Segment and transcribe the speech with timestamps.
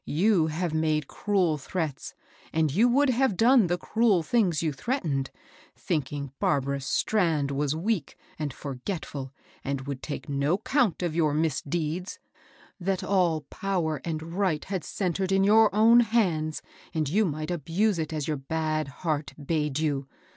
[0.03, 2.15] you have made cruel threats,
[2.51, 5.29] and you would have done the cruel things you threatened,
[5.75, 9.31] thinking Barbara Strand was weak and forgetful,
[9.63, 12.17] and would take no count of your misdeeds;
[12.79, 16.63] that all power and right had cen tered in your own hands,
[16.95, 20.07] and you might abuse it as your bad heart bade you.